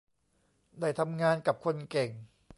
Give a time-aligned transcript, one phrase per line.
[0.79, 2.09] ได้ทำงานกับคนเก่ง